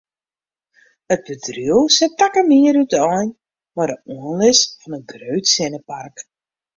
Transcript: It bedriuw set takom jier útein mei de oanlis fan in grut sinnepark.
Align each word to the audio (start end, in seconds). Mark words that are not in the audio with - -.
It 1.15 1.19
bedriuw 1.27 1.81
set 1.95 2.13
takom 2.21 2.49
jier 2.55 2.79
útein 2.83 3.29
mei 3.75 3.87
de 3.89 3.97
oanlis 4.23 4.61
fan 4.79 4.95
in 4.97 5.03
grut 5.11 5.45
sinnepark. 5.53 6.15